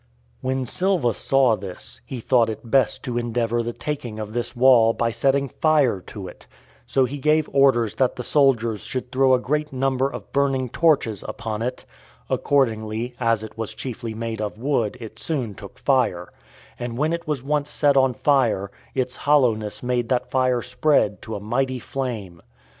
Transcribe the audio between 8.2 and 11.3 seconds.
soldiers should throw a great number of burning torches